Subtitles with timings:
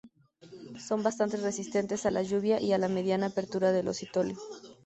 [0.87, 4.33] Son bastante resistentes a la lluvia y mediana a la apertura del ostiolo.